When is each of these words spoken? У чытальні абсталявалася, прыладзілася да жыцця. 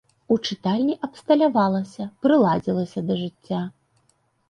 У 0.35 0.37
чытальні 0.47 0.95
абсталявалася, 1.09 2.09
прыладзілася 2.25 3.07
да 3.11 3.23
жыцця. 3.23 3.65